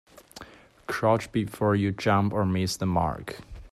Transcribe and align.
Crouch 0.87 1.31
before 1.31 1.75
you 1.75 1.91
jump 1.91 2.33
or 2.33 2.43
miss 2.43 2.75
the 2.75 2.87
mark. 2.87 3.37